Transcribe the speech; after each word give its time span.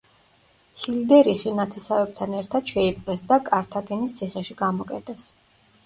ჰილდერიხი 0.83 1.53
ნათესავებთან 1.59 2.35
ერთად 2.41 2.73
შეიპყრეს 2.73 3.25
და 3.35 3.41
კართაგენის 3.53 4.21
ციხეში 4.21 4.61
გამოკეტეს. 4.67 5.33